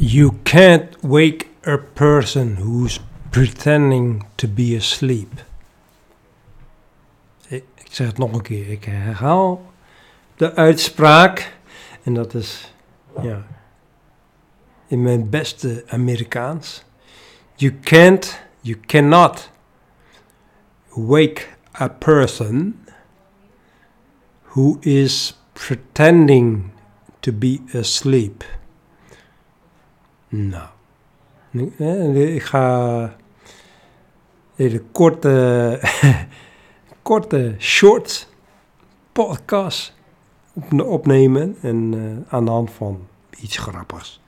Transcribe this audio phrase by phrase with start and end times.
[0.00, 5.40] You can't wake a person who's pretending to be asleep.
[7.48, 8.70] Ik ik zeg het nog een keer.
[8.70, 9.72] Ik herhaal
[10.36, 11.56] de uitspraak.
[12.02, 12.72] En dat is,
[13.22, 13.46] ja,
[14.86, 16.84] in mijn beste Amerikaans.
[17.54, 19.50] You can't, you cannot
[20.88, 21.46] wake
[21.80, 22.86] a person
[24.42, 26.70] who is pretending
[27.20, 28.44] to be asleep.
[30.28, 30.68] Nou,
[31.50, 33.16] nu, eh, ik ga
[34.54, 35.80] hele korte,
[37.02, 38.28] korte, short
[39.12, 39.94] podcast
[40.52, 43.06] op- opnemen en eh, aan de hand van
[43.40, 44.20] iets grappigs.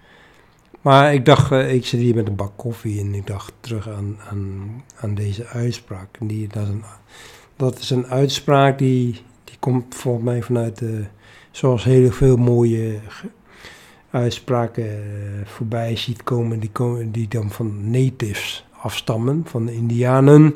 [0.80, 3.88] Maar ik dacht, eh, ik zit hier met een bak koffie en ik dacht terug
[3.88, 6.19] aan, aan, aan deze uitspraak.
[6.20, 6.84] Die, dat, is een,
[7.56, 11.05] dat is een uitspraak die, die komt volgens mij vanuit de,
[11.50, 12.98] zoals heel veel mooie
[14.10, 20.55] uitspraken eh, voorbij ziet komen, die, komen, die dan van natives afstammen, van de indianen.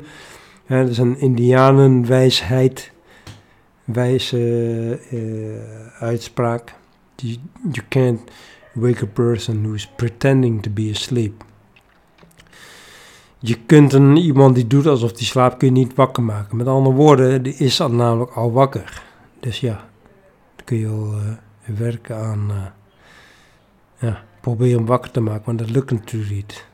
[0.67, 2.91] Dat is een indianenwijsheid,
[3.83, 6.75] wijze eh, uitspraak.
[7.15, 7.39] Die,
[7.71, 8.19] you can't
[8.73, 11.43] wake a person who is pretending to be asleep.
[13.39, 16.57] Je kunt een, iemand die doet alsof die slaapt, kun je niet wakker maken.
[16.57, 19.03] Met andere woorden, die is al namelijk al wakker.
[19.39, 19.87] Dus ja,
[20.55, 22.73] dan kun je al eh, werken aan...
[23.97, 26.65] ja, probeer hem wakker te maken, maar dat lukt natuurlijk niet.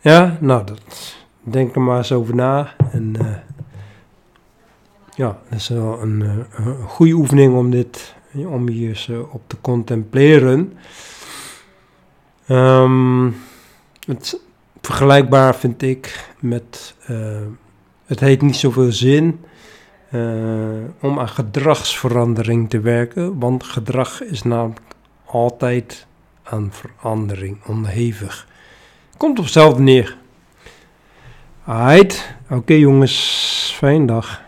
[0.00, 2.74] Ja, nou, dat, denk er maar eens over na.
[2.90, 3.36] En eh,
[5.14, 9.34] ja, dat is wel een, eh, een goede oefening om dit, om hier eens eh,
[9.34, 10.72] op te contempleren.
[12.46, 13.30] Ehm,
[14.06, 14.40] het
[14.80, 16.94] vergelijkbaar vind ik met,
[18.06, 19.40] het heeft niet zoveel zin
[21.00, 24.93] om aan gedragsverandering te werken, want gedrag is namelijk
[25.34, 26.06] altijd
[26.42, 28.48] aan verandering onderhevig.
[29.16, 30.16] Komt op hetzelfde neer.
[31.64, 34.43] Alright, oké jongens, fijne dag.